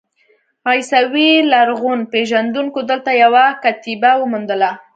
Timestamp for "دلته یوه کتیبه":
2.89-4.11